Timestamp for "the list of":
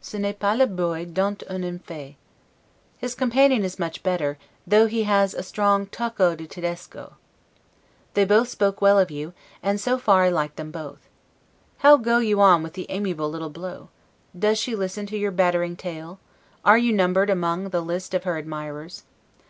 17.68-18.24